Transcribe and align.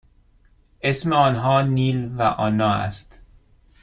اسم 0.81 1.13
آنها 1.13 1.61
نیل 1.61 2.11
و 2.15 2.21
آنا 2.21 2.73
است. 2.73 3.21